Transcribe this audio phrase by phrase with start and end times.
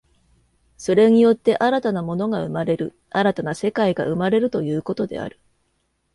[0.77, 5.39] それによって新たな物が生まれる、新たな世界が生まれるということである。